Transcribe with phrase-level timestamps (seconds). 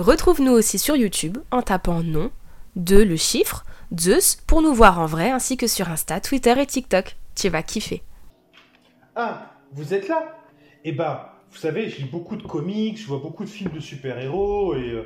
[0.00, 2.30] Retrouve-nous aussi sur YouTube en tapant nom,
[2.74, 6.64] de le chiffre, Zeus pour nous voir en vrai ainsi que sur Insta, Twitter et
[6.64, 7.16] TikTok.
[7.34, 8.02] Tu vas kiffer.
[9.14, 10.38] Ah, vous êtes là?
[10.86, 11.20] Eh ben,
[11.50, 14.88] vous savez, je lis beaucoup de comics, je vois beaucoup de films de super-héros et
[14.88, 15.02] euh,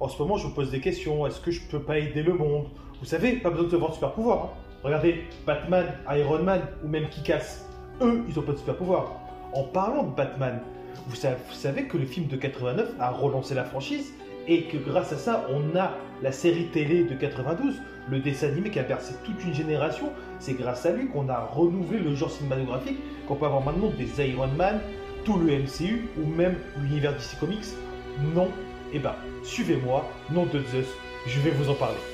[0.00, 1.24] en ce moment je me pose des questions.
[1.28, 2.70] Est-ce que je peux pas aider le monde?
[2.98, 4.44] Vous savez, pas besoin de avoir de super-pouvoir.
[4.46, 4.50] hein.
[4.82, 7.66] Regardez, Batman, Iron Man ou même Kick-Ass.
[8.00, 9.12] Eux, ils ont pas de super-pouvoir.
[9.52, 10.60] En parlant de Batman,
[11.06, 11.14] vous
[11.52, 14.12] savez que le film de 89 a relancé la franchise?
[14.48, 15.92] Et que grâce à ça, on a
[16.22, 17.74] la série télé de 92,
[18.10, 20.10] le dessin animé qui a percé toute une génération.
[20.38, 24.28] C'est grâce à lui qu'on a renouvelé le genre cinématographique, qu'on peut avoir maintenant des
[24.28, 24.80] Iron Man,
[25.24, 27.64] tout le MCU ou même l'univers DC Comics.
[28.34, 28.48] Non,
[28.92, 30.88] eh ben, suivez-moi, nom de Zeus,
[31.26, 32.13] je vais vous en parler.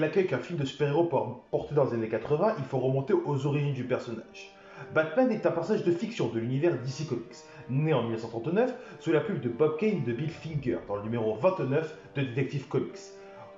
[0.00, 1.04] L'accueil qu'un film de super-héros
[1.50, 4.54] porter dans les années 80, il faut remonter aux origines du personnage.
[4.94, 7.36] Batman est un personnage de fiction de l'univers DC Comics,
[7.68, 11.34] né en 1939 sous la plume de Bob Kane de Bill Finger dans le numéro
[11.34, 12.98] 29 de Detective Comics.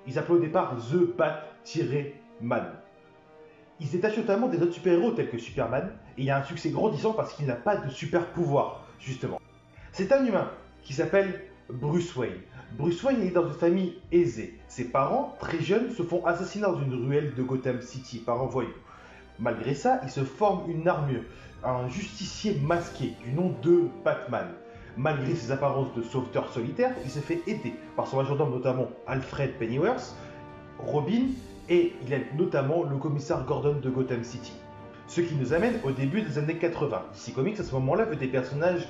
[0.06, 2.72] Il s'appelait au départ The Bat-Man.
[3.80, 6.70] Il se détache notamment des autres super-héros tels que Superman, et il a un succès
[6.70, 9.40] grandissant parce qu'il n'a pas de super-pouvoir, justement.
[9.92, 10.50] C'est un humain
[10.82, 12.40] qui s'appelle Bruce Wayne.
[12.78, 14.58] Bruce Wayne est dans une famille aisée.
[14.66, 18.46] Ses parents, très jeunes, se font assassiner dans une ruelle de Gotham City par un
[18.46, 18.70] voyou.
[19.38, 21.22] Malgré ça, il se forme une armure,
[21.64, 24.46] un justicier masqué du nom de Batman.
[24.96, 29.52] Malgré ses apparences de sauveteur solitaire, il se fait aider par son majordome notamment Alfred
[29.58, 30.16] Pennyworth,
[30.78, 31.26] Robin
[31.68, 34.52] et il est notamment le commissaire Gordon de Gotham City.
[35.08, 37.02] Ce qui nous amène au début des années 80.
[37.12, 38.88] DC Comics à ce moment-là veut des personnages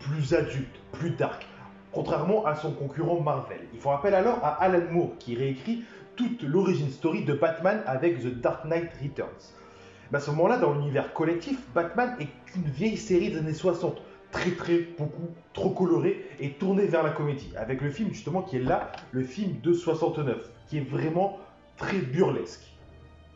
[0.00, 1.46] plus adultes, plus dark,
[1.92, 3.60] contrairement à son concurrent Marvel.
[3.72, 5.84] Ils font appel alors à Alan Moore qui réécrit
[6.16, 9.54] toute l'origine story de Batman avec The Dark Knight Returns.
[10.10, 14.00] Mais à ce moment-là, dans l'univers collectif, Batman est qu'une vieille série des années 60,
[14.30, 18.56] très très beaucoup trop colorée et tournée vers la comédie, avec le film justement qui
[18.56, 21.38] est là, le film de 69, qui est vraiment
[21.76, 22.72] très burlesque.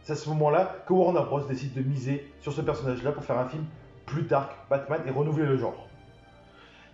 [0.02, 3.38] C'est à ce moment-là que Warner Bros décide de miser sur ce personnage-là pour faire
[3.38, 3.64] un film
[4.06, 5.85] plus dark, Batman, et renouveler le genre.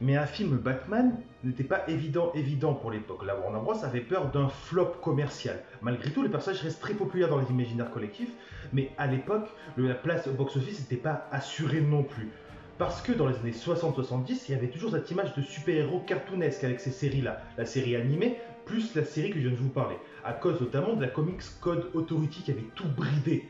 [0.03, 1.15] Mais un film Batman
[1.45, 3.25] n'était pas évident évident pour l'époque.
[3.25, 5.61] La Warner Bros avait peur d'un flop commercial.
[5.81, 8.33] Malgré tout, le personnage reste très populaire dans les imaginaires collectifs,
[8.73, 12.31] mais à l'époque, la place au box-office n'était pas assurée non plus.
[12.79, 16.65] Parce que dans les années 60-70, il y avait toujours cette image de super-héros cartoonesque
[16.65, 17.41] avec ces séries-là.
[17.57, 19.97] La série animée, plus la série que je viens de vous parler.
[20.25, 23.49] À cause notamment de la Comics Code Authority qui avait tout bridé.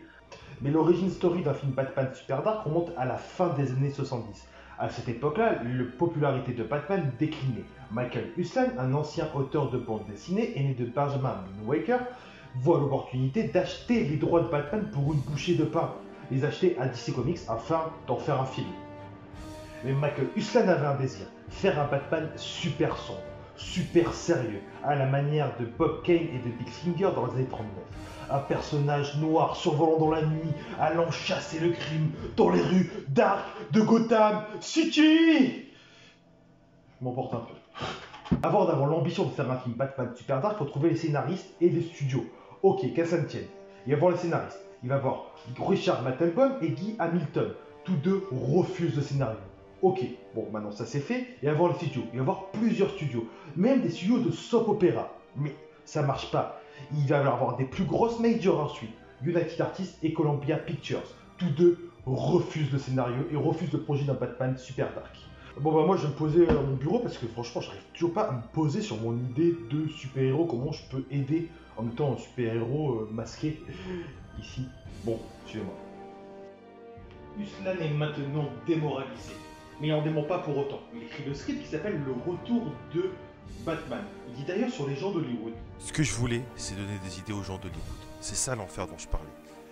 [0.60, 4.48] Mais l'origine story d'un film Batman Super Dark remonte à la fin des années 70.
[4.78, 7.64] À cette époque-là, la popularité de Batman déclinait.
[7.90, 12.00] Michael Uslan, un ancien auteur de bande dessinée et né de Benjamin Waker,
[12.56, 15.92] voit l'opportunité d'acheter les droits de Batman pour une bouchée de pain,
[16.30, 18.68] les acheter à DC Comics afin d'en faire un film.
[19.84, 23.20] Mais Michael Uslan avait un désir, faire un Batman super sombre,
[23.56, 27.46] super sérieux, à la manière de Bob Kane et de Bill Finger dans les années
[27.46, 27.68] 39.
[28.30, 30.50] Un personnage noir survolant dans la nuit,
[30.80, 35.66] allant chasser le crime dans les rues dark de Gotham City
[37.00, 38.36] Je m'emporte un peu.
[38.42, 41.68] Avant d'avoir l'ambition de faire un film Batman super dark, faut trouver les scénaristes et
[41.68, 42.24] les studios.
[42.62, 43.46] Ok, qu'à ça ne tienne.
[43.86, 44.60] Il va voir les scénaristes.
[44.82, 45.26] Il va voir
[45.58, 47.52] Richard Mattelbaum et Guy Hamilton.
[47.84, 49.38] Tous deux refusent le scénario.
[49.82, 50.00] Ok,
[50.34, 51.26] bon, maintenant ça c'est fait.
[51.42, 52.02] Il va voir les studios.
[52.12, 53.26] Il va voir plusieurs studios.
[53.56, 55.10] Même des studios de soap opéra.
[55.36, 56.61] Mais ça marche pas.
[56.92, 58.92] Il va y avoir des plus grosses majors ensuite.
[59.24, 61.02] United Artists et Columbia Pictures.
[61.38, 65.16] Tous deux refusent le scénario et refusent le projet d'un Batman super dark.
[65.60, 68.14] Bon bah moi je vais me poser à mon bureau parce que franchement j'arrive toujours
[68.14, 72.14] pas à me poser sur mon idée de super-héros, comment je peux aider en étant
[72.14, 73.60] un super-héros euh, masqué
[74.40, 74.62] ici?
[75.04, 75.74] Bon, suivez-moi.
[77.38, 79.34] Uslan est maintenant démoralisé,
[79.80, 80.80] mais il n'en dément pas pour autant.
[80.94, 83.10] Il écrit le script qui s'appelle Le Retour de
[83.64, 84.04] Batman.
[84.28, 85.52] Il dit d'ailleurs sur les gens d'Hollywood.
[85.78, 87.82] Ce que je voulais, c'est donner des idées aux gens d'Hollywood.
[88.20, 89.28] C'est ça l'enfer dont je parlais.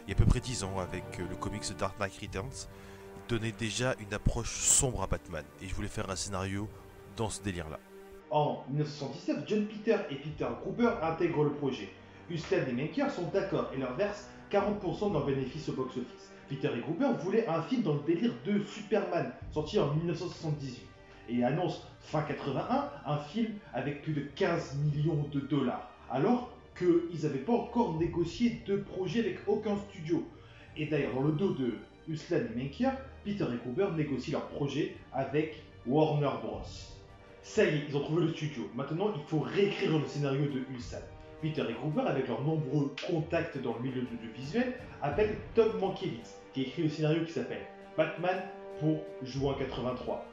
[0.06, 2.18] Il y a à peu près 10 ans, avec euh, le comics The Dark Knight
[2.20, 2.68] Returns,
[3.16, 5.44] il donnait déjà une approche sombre à Batman.
[5.62, 6.68] Et je voulais faire un scénario
[7.16, 7.78] dans ce délire-là.
[8.30, 11.90] En 1979, John Peter et Peter Gruber intègrent le projet.
[12.30, 16.30] Uslan et Maker sont d'accord et leur versent 40% de leurs bénéfices au box-office.
[16.48, 20.86] Peter et Gruber voulaient un film dans le délire de Superman, sorti en 1978,
[21.30, 27.22] et annoncent fin 81 un film avec plus de 15 millions de dollars, alors qu'ils
[27.22, 30.26] n'avaient pas encore négocié de projet avec aucun studio.
[30.76, 31.74] Et d'ailleurs, dans le dos de
[32.08, 32.92] Uslan et Maker,
[33.24, 36.62] Peter et Cooper négocient leur projet avec Warner Bros.
[37.42, 38.68] Ça y est, ils ont trouvé le studio.
[38.74, 40.98] Maintenant, il faut réécrire le scénario de Ulsan.
[41.42, 46.36] Peter et Cooper, avec leurs nombreux contacts dans le milieu de l'audiovisuel, appellent Tom Mankiewicz,
[46.52, 47.62] qui écrit le scénario qui s'appelle
[47.96, 48.42] Batman
[48.78, 50.29] pour juin 83.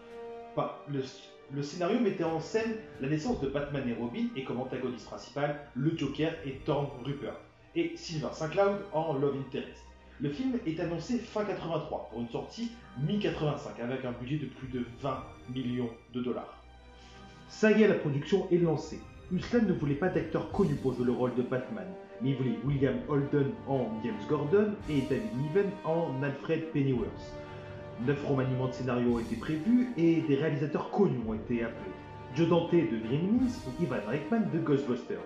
[1.53, 5.59] Le, scénario mettait en scène la naissance de Batman et Robin et comme antagoniste principal,
[5.75, 7.37] le Joker et Thorn Rupert,
[7.75, 9.85] et Sylvain Saint-Cloud en Love Interest.
[10.19, 12.71] Le film est annoncé fin 83 pour une sortie
[13.03, 15.23] mi-85 avec un budget de plus de 20
[15.53, 16.63] millions de dollars.
[17.49, 18.99] Ça y la production est lancée.
[19.31, 21.87] Uslan ne voulait pas d'acteur connu pour jouer le rôle de Batman,
[22.21, 27.33] mais il voulait William Holden en James Gordon et David Niven en Alfred Pennyworth.
[28.05, 31.91] Neuf remaniements de scénario ont été prévus et des réalisateurs connus ont été appelés.
[32.35, 35.17] Joe Dante de Gremlins ou Ivan Reitman de Ghostbusters.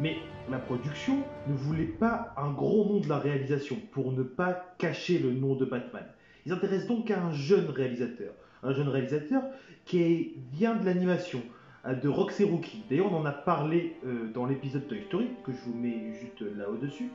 [0.00, 0.16] Mais
[0.50, 1.18] la production
[1.48, 5.54] ne voulait pas un gros nom de la réalisation pour ne pas cacher le nom
[5.54, 6.04] de Batman.
[6.44, 8.34] Ils s'intéressent donc à un jeune réalisateur.
[8.62, 9.42] Un jeune réalisateur
[9.86, 11.40] qui vient de l'animation,
[11.86, 12.82] euh, de Roxy Rookie.
[12.90, 16.42] D'ailleurs, on en a parlé euh, dans l'épisode Toy Story, que je vous mets juste
[16.56, 17.10] là au-dessus.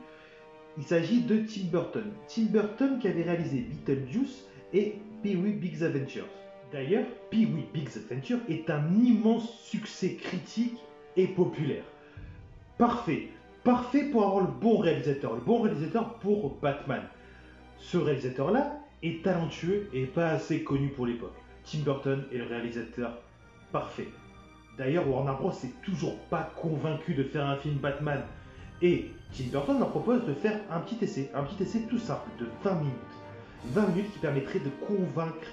[0.78, 2.04] Il s'agit de Tim Burton.
[2.28, 6.28] Tim Burton qui avait réalisé Beetlejuice et Pee-wee Big's Adventures.
[6.72, 10.78] D'ailleurs, Pee-wee Big's Adventure est un immense succès critique
[11.16, 11.84] et populaire.
[12.78, 13.28] Parfait.
[13.64, 15.34] Parfait pour avoir le bon réalisateur.
[15.34, 17.02] Le bon réalisateur pour Batman.
[17.78, 21.34] Ce réalisateur-là est talentueux et pas assez connu pour l'époque.
[21.64, 23.18] Tim Burton est le réalisateur
[23.72, 24.08] parfait.
[24.78, 25.52] D'ailleurs, Warner Bros.
[25.62, 28.22] n'est toujours pas convaincu de faire un film Batman.
[28.80, 32.30] Et Tim Burton leur propose de faire un petit essai, un petit essai tout simple
[32.38, 33.19] de 20 minutes.
[33.66, 35.46] 20 minutes qui permettrait de convaincre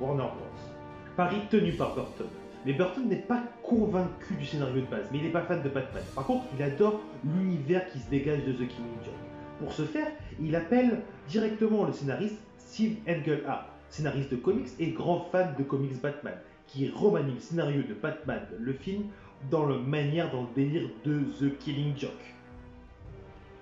[0.00, 0.72] Warner Bros.
[1.16, 2.26] Pari tenu par Burton.
[2.64, 5.68] Mais Burton n'est pas convaincu du scénario de base, mais il n'est pas fan de
[5.68, 6.02] Batman.
[6.14, 9.14] Par contre, il adore l'univers qui se dégage de The Killing Joke.
[9.60, 10.08] Pour ce faire,
[10.40, 16.00] il appelle directement le scénariste Steve Englehart, scénariste de comics et grand fan de comics
[16.02, 16.34] Batman,
[16.66, 19.04] qui remanie le scénario de Batman, le film,
[19.50, 22.35] dans la manière, dans le délire de The Killing Joke.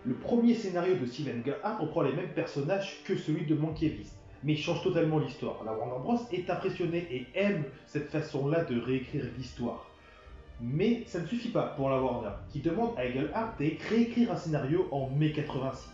[0.07, 4.13] Le premier scénario de Steve Englehart reprend les mêmes personnages que celui de Mankiewicz,
[4.43, 5.65] mais change totalement l'histoire.
[5.65, 9.91] La Warner Bros est impressionnée et aime cette façon-là de réécrire l'histoire.
[10.61, 14.37] Mais ça ne suffit pas pour la Warner, qui demande à Englehart de réécrire un
[14.37, 15.89] scénario en mai 86.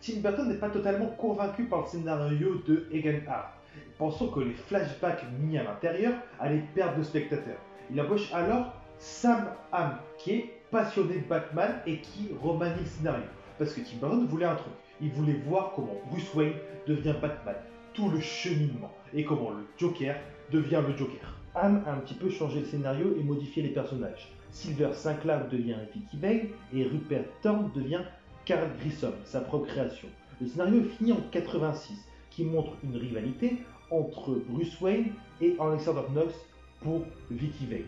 [0.00, 3.52] Tim Burton n'est pas totalement convaincu par le scénario de Englehart,
[3.98, 7.58] pensant que les flashbacks mis à l'intérieur allaient perdre le spectateur.
[7.92, 13.24] Il embauche alors Sam Hamm, qui est passionné de Batman et qui remanie le scénario.
[13.58, 14.72] Parce que Tim Burton voulait un truc.
[15.00, 16.54] Il voulait voir comment Bruce Wayne
[16.86, 17.56] devient Batman,
[17.94, 20.16] tout le cheminement, et comment le Joker
[20.50, 21.34] devient le Joker.
[21.54, 24.28] Hamm a un petit peu changé le scénario et modifié les personnages.
[24.50, 28.02] Silver Sinclair devient Vicky Vale et Rupert Thorne devient
[28.44, 30.08] Carl Grissom, sa propre création.
[30.40, 31.94] Le scénario est fini en 86,
[32.30, 33.58] qui montre une rivalité
[33.90, 36.34] entre Bruce Wayne et Alexander Knox
[36.80, 37.84] pour Vicky Vale.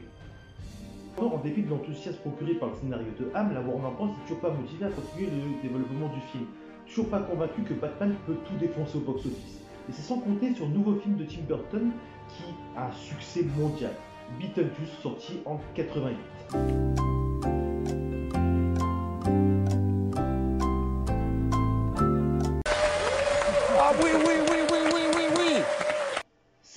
[1.21, 4.07] En dépit de l'enthousiasme procuré par le scénario de Ham, la Warner Bros.
[4.07, 6.45] n'est toujours pas motivée à continuer le développement du film.
[6.87, 9.61] Toujours pas convaincu que Batman peut tout défoncer au box-office.
[9.89, 11.91] Et c'est sans compter sur le nouveau film de Tim Burton
[12.29, 12.45] qui
[12.77, 13.93] a un succès mondial.
[14.39, 17.68] Beetlejuice sorti en 88.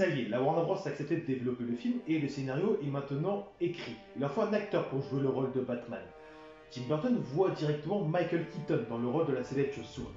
[0.01, 0.73] Ça y est, la Warner Bros.
[0.83, 3.95] a accepté de développer le film et le scénario est maintenant écrit.
[4.15, 6.01] Il leur faut un acteur pour jouer le rôle de Batman.
[6.71, 10.07] Tim Burton voit directement Michael Keaton dans le rôle de la célèbre chauve-souris.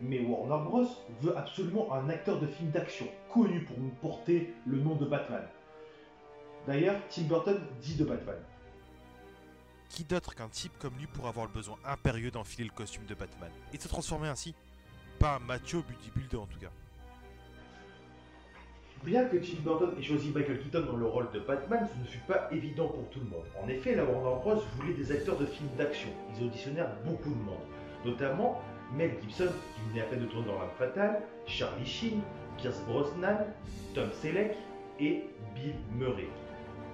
[0.00, 0.88] Mais Warner Bros.
[1.20, 5.44] veut absolument un acteur de film d'action, connu pour porter le nom de Batman.
[6.66, 8.42] D'ailleurs, Tim Burton dit de Batman.
[9.88, 13.14] Qui d'autre qu'un type comme lui pour avoir le besoin impérieux d'enfiler le costume de
[13.14, 14.56] Batman et de se transformer ainsi?
[15.20, 16.72] Pas un macho bodybuilder en tout cas.
[19.04, 22.06] Bien que Tim Burton ait choisi Michael Keaton dans le rôle de Batman, ce ne
[22.06, 23.44] fut pas évident pour tout le monde.
[23.62, 24.62] En effet, la Warner Bros.
[24.76, 26.08] voulait des acteurs de films d'action.
[26.34, 27.62] Ils auditionnèrent beaucoup de monde,
[28.04, 28.60] notamment
[28.92, 32.20] Mel Gibson, qui venait à peine de tourner dans L'Arme Fatale, Charlie Sheen,
[32.56, 33.46] Pierce Brosnan,
[33.94, 34.56] Tom Selleck
[34.98, 35.22] et
[35.54, 36.28] Bill Murray.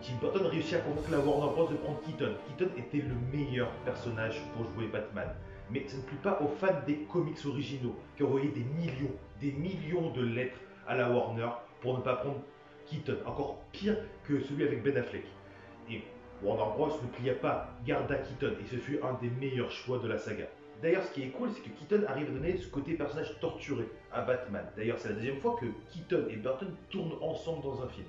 [0.03, 1.69] Tim Burton réussit à convaincre la Warner Bros.
[1.69, 2.35] de prendre Keaton.
[2.47, 5.29] Keaton était le meilleur personnage pour jouer Batman.
[5.71, 9.53] Mais ça ne plut pas aux fans des comics originaux, qui envoyaient des millions, des
[9.53, 11.49] millions de lettres à la Warner
[11.85, 12.41] pour ne pas prendre
[12.87, 13.19] Keaton.
[13.27, 15.27] Encore pire que celui avec Ben Affleck.
[15.91, 16.03] Et
[16.43, 16.89] Warner Bros.
[16.89, 20.47] ne plia pas, garda Keaton, et ce fut un des meilleurs choix de la saga.
[20.83, 23.85] D'ailleurs, ce qui est cool, c'est que Keaton arrive à donner ce côté personnage torturé
[24.11, 24.65] à Batman.
[24.77, 28.07] D'ailleurs, c'est la deuxième fois que Keaton et Burton tournent ensemble dans un film.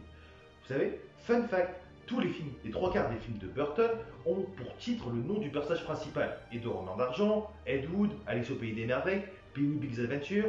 [0.62, 1.76] Vous savez, fun fact,
[2.08, 3.92] tous les films, les trois quarts des films de Burton
[4.26, 6.38] ont pour titre le nom du personnage principal.
[6.54, 10.46] Edouard en d'argent, Ed Wood, Alice au pays des merveilles, Pee-wee Big's Adventure.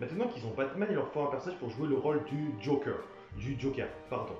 [0.00, 2.96] Maintenant qu'ils ont Batman, il leur faut un personnage pour jouer le rôle du Joker.
[3.36, 4.34] Du Joker, pardon.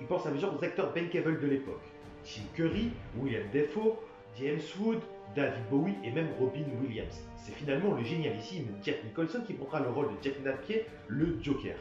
[0.00, 1.82] Ils pensent à plusieurs acteurs Ben Cavill de l'époque.
[2.24, 3.96] Tim Curry, William Defoe,
[4.38, 5.00] James Wood,
[5.34, 7.24] David Bowie et même Robin Williams.
[7.36, 11.76] C'est finalement le génialissime Jack Nicholson qui prendra le rôle de Jack Napier, le Joker.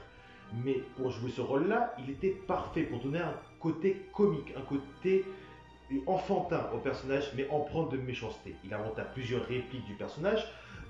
[0.63, 5.25] Mais pour jouer ce rôle-là, il était parfait pour donner un côté comique, un côté
[6.05, 8.55] enfantin au personnage, mais empreint de méchanceté.
[8.63, 10.45] Il inventa plusieurs répliques du personnage,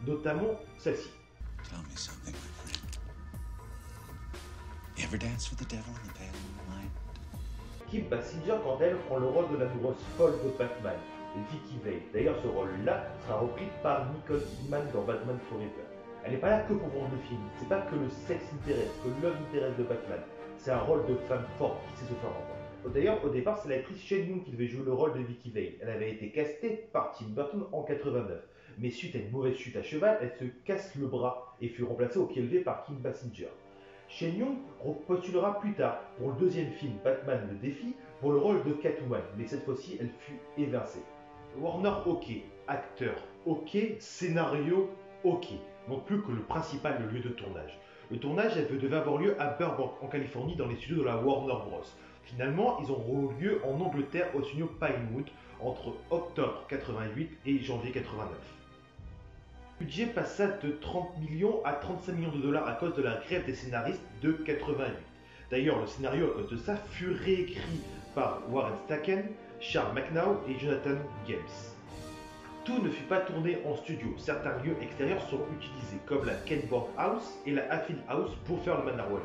[0.05, 1.09] notamment celle-ci.
[1.67, 2.97] Tell me something, my friend.
[5.03, 6.91] Ever dance with the devil in the pale moonlight?
[7.91, 10.95] Kim Basinger, quant à elle, prend le rôle de l'amoureuse folle de Batman,
[11.51, 12.01] Vicky Vale.
[12.13, 15.83] D'ailleurs, ce rôle-là sera repris par Nicole Kidman dans Batman Forever.
[16.23, 18.91] Elle n'est pas là que pour vendre le film, c'est pas que le sexe intéresse,
[19.03, 20.19] que l'homme intéresse de Batman.
[20.57, 22.93] C'est un rôle de femme forte qui sait se faire entendre.
[22.93, 25.73] D'ailleurs, au départ, c'est l'actrice Shane Young qui devait jouer le rôle de Vicky Vale.
[25.81, 28.39] Elle avait été castée par Tim Burton en 89.
[28.79, 31.83] Mais suite à une mauvaise chute à cheval, elle se casse le bras et fut
[31.83, 33.49] remplacée au pied levé par Kim Basinger.
[34.09, 38.63] Shane Young repostulera plus tard pour le deuxième film Batman le défi pour le rôle
[38.63, 41.03] de Catwoman, mais cette fois-ci elle fut évincée.
[41.59, 42.25] Warner ok,
[42.67, 44.89] acteur ok, scénario
[45.23, 45.47] ok,
[45.89, 47.79] non plus que le principal lieu de tournage.
[48.09, 51.17] Le tournage elle devait avoir lieu à Burbank en Californie dans les studios de la
[51.17, 51.83] Warner Bros.
[52.23, 55.27] Finalement, ils ont eu lieu en Angleterre au studio Pinewood
[55.61, 58.37] entre octobre 88 et janvier 89.
[59.79, 63.21] Le budget passa de 30 millions à 35 millions de dollars à cause de la
[63.27, 64.85] grève des scénaristes de 88.
[65.51, 67.81] D'ailleurs, le scénario à cause de ça fut réécrit
[68.15, 69.29] par Warren Stacken,
[69.59, 70.95] Charles McNow et Jonathan
[71.27, 71.37] Games.
[72.65, 76.89] Tout ne fut pas tourné en studio, certains lieux extérieurs sont utilisés, comme la Kenborg
[76.97, 79.21] House et la Affin House pour faire le Manor.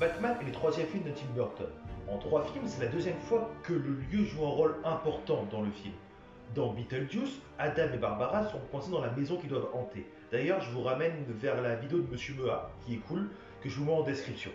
[0.00, 1.68] Batman est le troisième film de Tim Burton.
[2.08, 5.62] En trois films, c'est la deuxième fois que le lieu joue un rôle important dans
[5.62, 5.94] le film.
[6.54, 10.06] Dans Beetlejuice, Adam et Barbara sont coincés dans la maison qu'ils doivent hanter.
[10.30, 13.28] D'ailleurs, je vous ramène vers la vidéo de Monsieur Mea, qui est cool,
[13.62, 14.50] que je vous mets en description.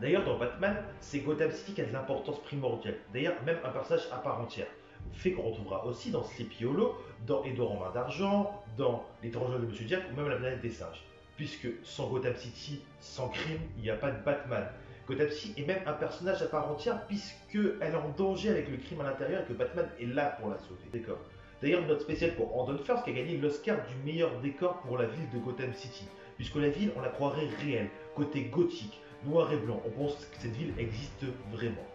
[0.00, 2.96] D'ailleurs, dans Batman, c'est Gotham City qui a de l'importance primordiale.
[3.12, 4.66] D'ailleurs, même un personnage à part entière.
[5.12, 6.96] Fait qu'on retrouvera aussi dans Sleepy Hollow,
[7.26, 10.70] dans Edouard en main d'argent, dans L'étranger de Monsieur Jack ou même la planète des
[10.70, 11.04] singes.
[11.36, 14.66] Puisque sans Gotham City, sans crime, il n'y a pas de Batman.
[15.10, 18.76] Gotham City est même un personnage à part entière puisqu'elle est en danger avec le
[18.76, 20.84] crime à l'intérieur et que Batman est là pour la sauver.
[20.92, 21.18] D'accord.
[21.60, 24.98] D'ailleurs, une note spéciale pour Andon First qui a gagné l'Oscar du meilleur décor pour
[24.98, 26.06] la ville de Gotham City.
[26.36, 29.82] Puisque la ville, on la croirait réelle, côté gothique, noir et blanc.
[29.84, 31.86] On pense que cette ville existe vraiment.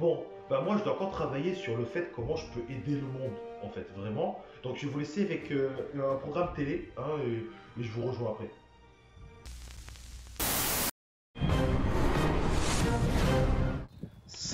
[0.00, 3.06] Bon, bah moi je dois encore travailler sur le fait comment je peux aider le
[3.06, 4.42] monde, en fait, vraiment.
[4.64, 8.32] Donc je vais vous laisser avec euh, un programme télé, hein, et je vous rejoins
[8.32, 8.50] après.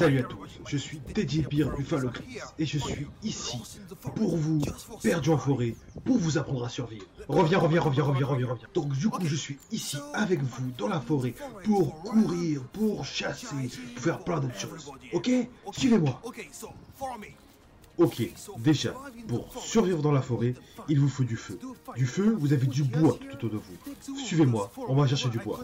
[0.00, 3.61] Salut à tous, je suis Teddy Beer Buffalo Chris et je suis ici
[4.14, 4.62] pour vous,
[5.02, 5.75] perdu en forêt,
[6.07, 7.04] pour vous apprendre à survivre.
[7.28, 8.69] Reviens, reviens, reviens, reviens, reviens, reviens.
[8.73, 13.69] Donc du coup, je suis ici avec vous dans la forêt pour courir, pour chasser,
[13.95, 14.90] pour faire plein d'autres choses.
[15.12, 15.30] Ok?
[15.73, 16.23] Suivez-moi.
[17.99, 18.23] Ok,
[18.57, 18.95] déjà,
[19.28, 20.54] pour survivre dans la forêt,
[20.88, 21.59] il vous faut du feu.
[21.95, 24.16] Du feu, vous avez du bois tout autour de vous.
[24.16, 25.61] Suivez-moi, on va chercher du bois.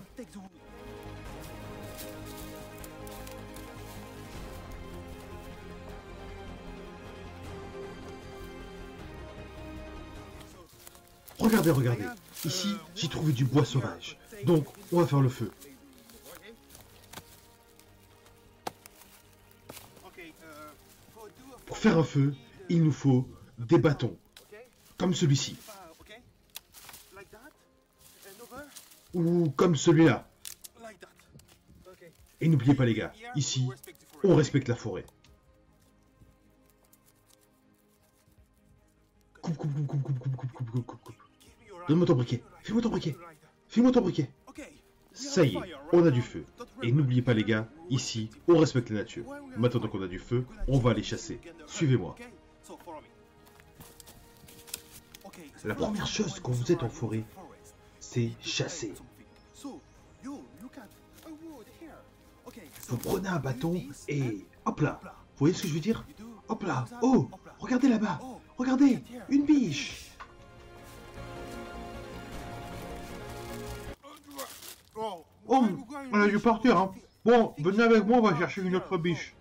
[11.47, 12.05] Regardez, regardez.
[12.45, 14.19] Ici, j'ai trouvé du bois sauvage.
[14.43, 15.53] Donc, on va faire le feu.
[21.67, 22.35] Pour faire un feu,
[22.69, 24.17] il nous faut des bâtons.
[24.99, 25.57] Comme celui-ci.
[29.15, 30.29] Ou comme celui-là.
[32.41, 33.69] Et n'oubliez pas les gars, ici,
[34.25, 35.07] on respecte la forêt.
[39.41, 41.16] Coupe, coupe, coupe, coupe, coupe, coupe, coupe.
[41.89, 42.43] Donne-moi ton briquet.
[42.63, 43.17] Fais-moi ton briquet.
[43.69, 44.31] Fais-moi ton briquet.
[45.13, 45.61] Ça y est,
[45.93, 46.45] on a du feu.
[46.83, 49.25] Et n'oubliez pas les gars, ici, on respecte la nature.
[49.57, 51.41] Maintenant qu'on a du feu, on va aller chasser.
[51.67, 52.17] Suivez-moi.
[55.65, 57.25] La première chose quand vous êtes en forêt,
[57.99, 58.93] c'est chasser.
[62.89, 65.01] Vous prenez un bâton et hop là.
[65.03, 66.07] Vous voyez ce que je veux dire?
[66.49, 66.85] Hop là.
[67.03, 67.29] Oh,
[67.59, 68.21] regardez là-bas.
[68.59, 70.11] Regardez, une biche.
[76.13, 76.93] On a dû partir, hein.
[77.25, 79.35] Bon, venez avec moi, on va chercher une autre biche.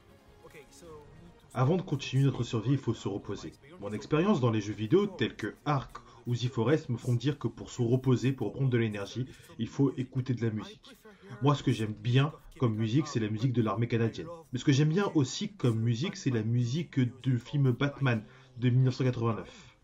[1.54, 3.54] Avant de continuer notre survie, il faut se reposer.
[3.80, 7.38] Mon expérience dans les jeux vidéo tels que Ark ou The Forest me font dire
[7.38, 9.28] que pour se reposer, pour prendre de l'énergie,
[9.60, 10.98] il faut écouter de la musique.
[11.42, 14.28] Moi, ce que j'aime bien comme musique, c'est la musique de l'armée canadienne.
[14.52, 18.24] Mais ce que j'aime bien aussi comme musique, c'est la musique du film Batman
[18.58, 19.75] de 1989.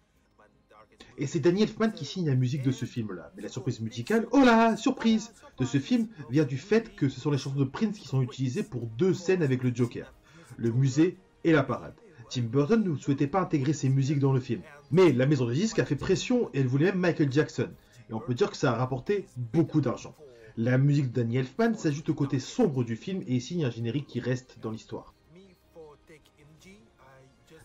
[1.17, 3.31] Et c'est Danny Elfman qui signe la musique de ce film-là.
[3.35, 7.19] Mais la surprise musicale, oh là, surprise de ce film vient du fait que ce
[7.19, 10.13] sont les chansons de Prince qui sont utilisées pour deux scènes avec le Joker.
[10.57, 11.93] Le musée et la parade.
[12.29, 14.61] Tim Burton ne souhaitait pas intégrer ces musiques dans le film.
[14.91, 17.69] Mais la maison de disques a fait pression et elle voulait même Michael Jackson.
[18.09, 20.15] Et on peut dire que ça a rapporté beaucoup d'argent.
[20.57, 24.07] La musique de Danny Elfman s'ajoute au côté sombre du film et signe un générique
[24.07, 25.13] qui reste dans l'histoire.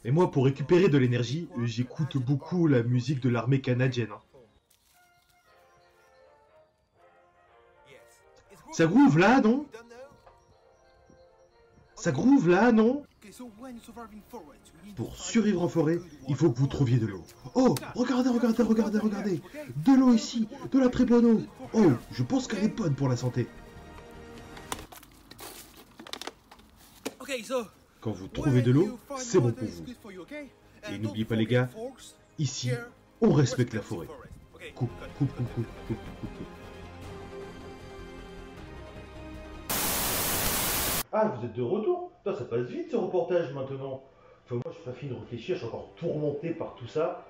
[0.07, 4.11] Et moi, pour récupérer de l'énergie, j'écoute beaucoup la musique de l'armée canadienne.
[4.13, 4.21] hein.
[8.71, 9.67] Ça groove là, non?
[11.97, 13.05] Ça groove là, non?
[14.95, 15.99] Pour survivre en forêt,
[16.29, 17.25] il faut que vous trouviez de l'eau.
[17.57, 19.43] Oh, regardez, regardez, regardez, regardez
[19.75, 23.09] De l'eau ici, de la très bonne eau Oh, je pense qu'elle est bonne pour
[23.09, 23.49] la santé.
[27.19, 27.67] Okay, so
[28.07, 29.85] Quand vous trouvez de l'eau, c'est bon pour vous.
[30.93, 31.69] Et n'oubliez pas les gars,
[32.39, 32.71] ici,
[33.21, 34.07] on respecte la forêt.
[34.77, 36.47] Coupe, coupe, coupe, coupe, coupe, coupe.
[41.13, 44.05] Ah, vous êtes de retour ça passe vite ce reportage maintenant.
[44.45, 47.27] Enfin, moi, je suis pas fini de réfléchir, je suis encore tourmenté par tout ça.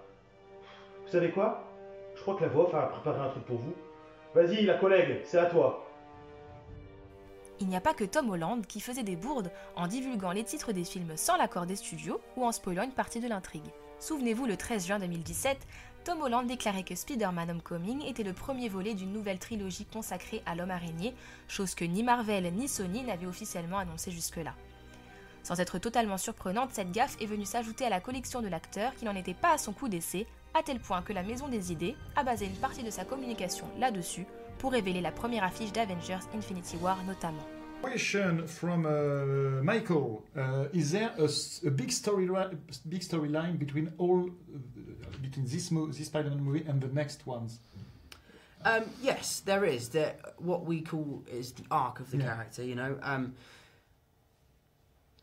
[1.06, 1.64] Vous savez quoi?
[2.16, 3.74] Je crois que la voix a préparé un truc pour vous.
[4.34, 5.85] Vas-y, la collègue, c'est à toi.
[7.58, 10.72] Il n'y a pas que Tom Holland qui faisait des bourdes en divulguant les titres
[10.72, 13.72] des films sans l'accord des studios ou en spoilant une partie de l'intrigue.
[13.98, 15.66] Souvenez-vous, le 13 juin 2017,
[16.04, 20.54] Tom Holland déclarait que Spider-Man Homecoming était le premier volet d'une nouvelle trilogie consacrée à
[20.54, 21.14] l'homme araignée,
[21.48, 24.54] chose que ni Marvel ni Sony n'avaient officiellement annoncé jusque-là.
[25.42, 29.06] Sans être totalement surprenante, cette gaffe est venue s'ajouter à la collection de l'acteur qui
[29.06, 31.96] n'en était pas à son coup d'essai, à tel point que la Maison des Idées
[32.16, 34.26] a basé une partie de sa communication là-dessus
[34.58, 37.44] pour révéler la première affiche d'Avengers Infinity War notamment.
[37.82, 42.26] Question from uh, Michael: uh, Is there a, s- a big story
[42.88, 47.60] big storyline between all uh, between this this Spider-Man movie and the next ones?
[48.64, 49.90] Um, yes, there is.
[49.90, 52.24] There, what we call is the arc of the Yeah.
[52.34, 52.64] character.
[52.64, 53.34] You know, um,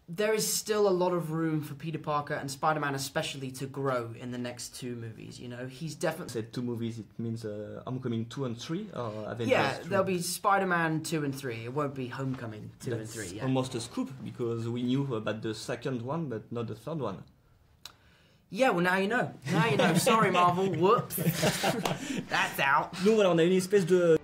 [0.09, 4.09] there is still a lot of room for Peter Parker and Spider-Man, especially, to grow
[4.19, 5.39] in the next two movies.
[5.39, 6.33] You know, he's definitely.
[6.33, 9.89] said two movies, it means uh, Homecoming 2 and 3 or Avengers Yeah, 3?
[9.89, 11.63] there'll be Spider-Man two and three.
[11.65, 13.27] It won't be Homecoming two and three.
[13.37, 13.43] Yeah.
[13.43, 17.23] almost a scoop because we knew about the second one but not the third one.
[18.49, 18.69] yeah.
[18.71, 19.31] Well, now you know.
[19.51, 19.93] Now you know.
[19.95, 20.69] Sorry, Marvel.
[20.69, 21.15] Whoops.
[22.29, 22.93] That's out.
[23.05, 24.17] Nous voilà, on a une espèce de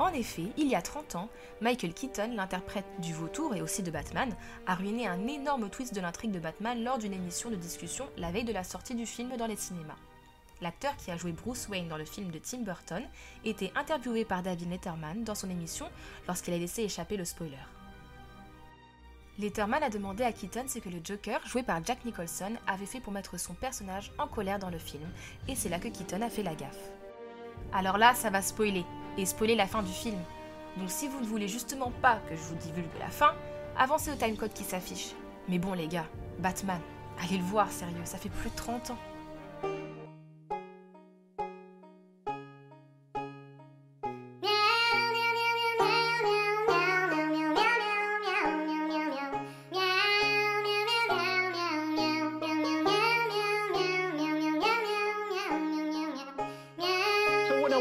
[0.00, 1.28] En effet, il y a 30 ans,
[1.60, 4.34] Michael Keaton, l'interprète du vautour et aussi de Batman,
[4.66, 8.32] a ruiné un énorme twist de l'intrigue de Batman lors d'une émission de discussion la
[8.32, 9.98] veille de la sortie du film dans les cinémas.
[10.62, 13.02] L'acteur qui a joué Bruce Wayne dans le film de Tim Burton
[13.44, 15.86] était interviewé par David Letterman dans son émission
[16.26, 17.58] lorsqu'il a laissé échapper le spoiler.
[19.38, 23.00] Letterman a demandé à Keaton ce que le Joker, joué par Jack Nicholson, avait fait
[23.00, 25.10] pour mettre son personnage en colère dans le film,
[25.46, 26.90] et c'est là que Keaton a fait la gaffe.
[27.72, 28.84] Alors là, ça va spoiler,
[29.18, 30.18] et spoiler la fin du film.
[30.76, 33.34] Donc si vous ne voulez justement pas que je vous divulgue la fin,
[33.76, 35.14] avancez au timecode qui s'affiche.
[35.48, 36.06] Mais bon les gars,
[36.38, 36.80] Batman,
[37.22, 38.98] allez le voir sérieux, ça fait plus de 30 ans.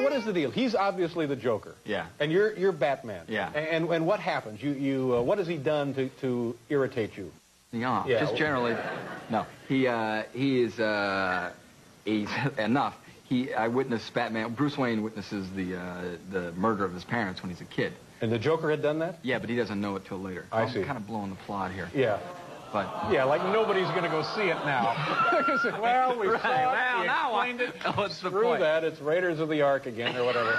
[0.10, 0.50] What is the deal?
[0.50, 1.76] He's obviously the Joker.
[1.86, 2.08] Yeah.
[2.20, 3.26] And you're you're Batman.
[3.28, 3.52] Yeah.
[3.54, 4.62] And and what happens?
[4.62, 7.32] You you uh, what has he done to to irritate you?
[7.72, 8.20] Yeah, Yeah.
[8.22, 8.76] just generally.
[9.30, 11.52] No, he uh, he is uh,
[12.06, 12.96] he's enough.
[13.26, 14.54] He I witnessed Batman.
[14.56, 17.94] Bruce Wayne witnesses the uh, the murder of his parents when he's a kid.
[18.22, 19.20] And the Joker had done that?
[19.22, 20.46] Yeah, but he doesn't know it till later.
[20.52, 20.84] I I'm see.
[20.84, 22.18] kind of blowing the plot here, Yeah.
[22.72, 24.94] But Yeah, like nobody's going to go see it now.
[25.82, 26.66] well, we Right, saw it.
[26.66, 27.98] well, we now what- explained it.
[27.98, 28.60] what's the Screw point?
[28.62, 28.84] that.
[28.84, 30.54] It's Raiders of the Ark again or whatever.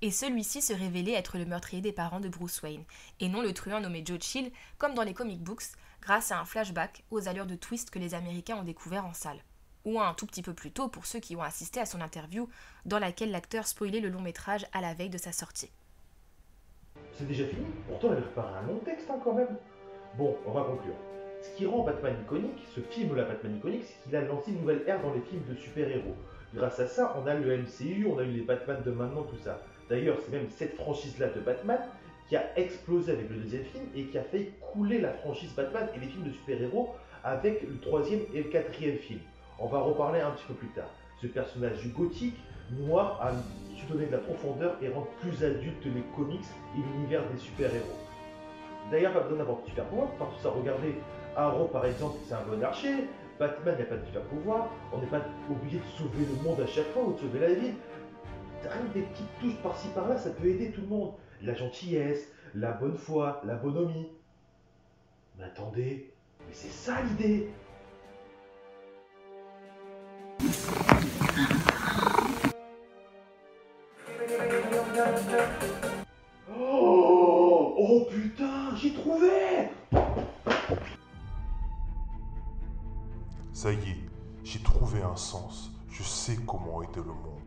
[0.00, 2.84] Et celui-ci se révélait être le meurtrier des parents de Bruce Wayne,
[3.18, 5.64] et non le truand nommé Joe Chill, comme dans les comic books,
[6.00, 9.40] grâce à un flashback aux allures de twist que les Américains ont découvert en salle.
[9.84, 12.48] Ou un tout petit peu plus tôt pour ceux qui ont assisté à son interview,
[12.84, 15.70] dans laquelle l'acteur spoilait le long métrage à la veille de sa sortie.
[17.14, 19.56] C'est déjà fini Pourtant, elle préparé un long texte hein, quand même.
[20.16, 20.94] Bon, on va conclure.
[21.40, 24.82] Ce qui rend Batman iconique, ce film-là Batman iconique, c'est qu'il a lancé une nouvelle
[24.86, 26.16] ère dans les films de super-héros.
[26.54, 29.36] Grâce à ça, on a le MCU, on a eu les Batman de maintenant, tout
[29.36, 29.60] ça.
[29.88, 31.78] D'ailleurs, c'est même cette franchise-là de Batman
[32.28, 35.88] qui a explosé avec le deuxième film et qui a fait couler la franchise Batman
[35.94, 39.20] et les films de super-héros avec le troisième et le quatrième film.
[39.58, 40.90] On va reparler un petit peu plus tard.
[41.20, 42.36] Ce personnage du gothique,
[42.70, 43.32] noir, a
[43.74, 46.44] su donner de la profondeur et rendre plus adulte les comics
[46.76, 47.86] et l'univers des super-héros.
[48.90, 50.94] D'ailleurs, pas besoin d'avoir de super pouvoir, parce que ça, regardez,
[51.38, 53.04] Arrow par exemple, c'est un bon archer,
[53.38, 56.66] Batman n'a pas de super pouvoir, on n'est pas obligé de sauver le monde à
[56.66, 57.74] chaque fois ou de sauver la ville.
[58.62, 61.12] Rien que des petites touches par-ci par-là, ça peut aider tout le monde.
[61.42, 64.08] La gentillesse, la bonne foi, la bonhomie.
[65.38, 67.48] Mais attendez, mais c'est ça l'idée
[83.60, 83.96] Ça y est,
[84.44, 85.72] j'ai trouvé un sens.
[85.90, 87.42] Je sais comment aider le monde.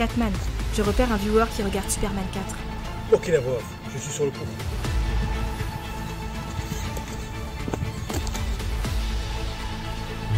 [0.00, 0.32] Scatman,
[0.74, 2.56] je repère un viewer qui regarde Superman 4.
[3.12, 3.58] Ok la voix
[3.92, 4.38] je suis sur le coup.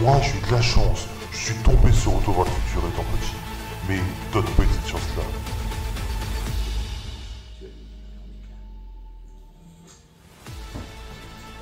[0.01, 1.07] Moi, j'ai eu de la chance.
[1.31, 3.37] Je suis tombé sur Retour vers le futur étant petit.
[3.89, 4.01] Mais
[4.33, 5.23] donne pas eu cette chance-là.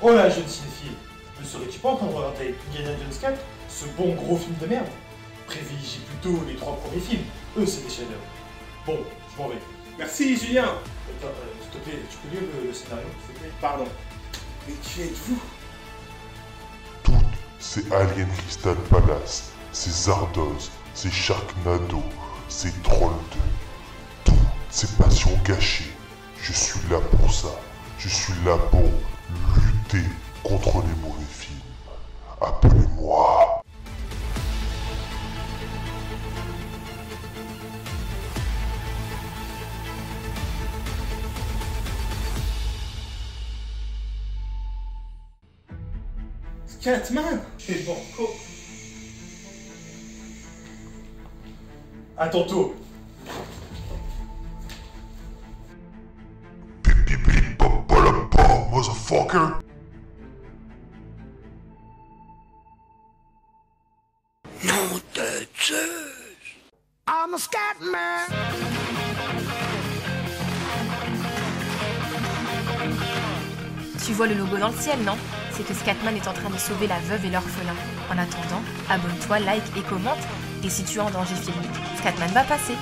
[0.01, 0.93] Oh la jeune cinéphile,
[1.39, 4.65] ne serais-tu pas en train de regarder Indiana Jones 4, ce bon gros film de
[4.65, 4.87] merde?
[5.45, 7.25] Privilégie plutôt les trois premiers films,
[7.57, 8.21] eux c'est des chefs-d'œuvre.
[8.85, 8.99] Bon,
[9.35, 9.55] je m'en vais.
[9.97, 13.39] Merci Julien Attends, euh, s'il te plaît, tu peux lire le, le scénario, s'il te
[13.39, 13.51] plaît?
[13.59, 13.85] Pardon.
[14.67, 15.39] Mais qui êtes-vous?
[17.59, 22.03] C'est Alien Crystal Palace, c'est Zardoz, c'est Sharknado,
[22.49, 23.13] c'est Troll
[24.25, 24.31] 2.
[24.31, 24.35] Toutes
[24.69, 25.91] ces passions gâchées.
[26.41, 27.49] Je suis là pour ça.
[27.99, 28.81] Je suis là pour
[29.55, 30.09] lutter
[30.43, 31.59] contre les mauvais films.
[32.41, 33.60] Appelez-moi.
[46.79, 48.29] Catman Et Banco
[52.17, 52.75] À tantôt
[58.43, 59.61] Oh, motherfucker.
[64.63, 66.57] Nom de Zeus!
[67.07, 68.27] I'm a scat man!
[74.05, 75.17] Tu vois le logo dans le ciel, non?
[75.53, 77.75] C'est que Scatman est en train de sauver la veuve et l'orphelin.
[78.09, 80.19] En attendant, abonne-toi, like et commente.
[80.63, 81.55] Et si tu es en danger physique,
[81.97, 82.75] Scatman va passer.